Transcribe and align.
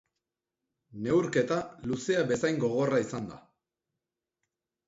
Neurketa 1.07 1.57
luzca 1.91 2.25
bezain 2.33 2.57
gogorra 2.65 3.03
izan 3.05 3.31
da. 3.35 3.41